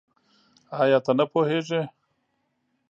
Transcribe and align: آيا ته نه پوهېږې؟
آيا 0.81 0.97
ته 1.05 1.11
نه 1.19 1.25
پوهېږې؟ 1.31 1.81